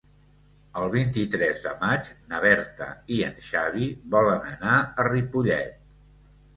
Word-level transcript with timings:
El 0.79 0.87
vint-i-tres 0.95 1.61
de 1.65 1.75
maig 1.83 2.09
na 2.33 2.41
Berta 2.47 2.89
i 3.19 3.23
en 3.29 3.39
Xavi 3.53 3.93
volen 4.19 4.53
anar 4.57 4.83
a 4.85 5.11
Ripollet. 5.15 5.83